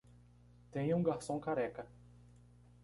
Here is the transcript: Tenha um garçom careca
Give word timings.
Tenha 0.71 0.97
um 0.97 1.03
garçom 1.03 1.39
careca 1.39 1.85